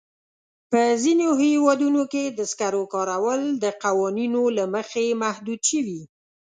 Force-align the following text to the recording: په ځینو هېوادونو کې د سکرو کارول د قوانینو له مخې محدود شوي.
په 0.71 0.81
ځینو 1.03 1.27
هېوادونو 1.41 2.01
کې 2.11 2.23
د 2.37 2.39
سکرو 2.51 2.83
کارول 2.93 3.41
د 3.63 3.65
قوانینو 3.83 4.41
له 4.57 4.63
مخې 4.73 5.07
محدود 5.23 5.61
شوي. 5.71 6.01